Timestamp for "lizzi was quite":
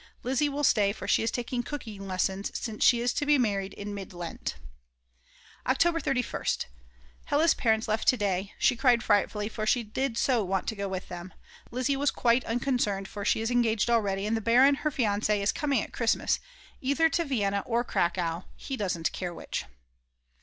11.69-12.43